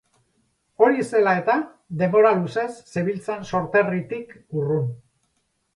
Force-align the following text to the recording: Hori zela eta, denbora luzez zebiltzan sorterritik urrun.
Hori 0.85 1.03
zela 1.17 1.33
eta, 1.41 1.57
denbora 2.01 2.33
luzez 2.41 2.67
zebiltzan 2.95 3.47
sorterritik 3.53 4.35
urrun. 4.63 4.95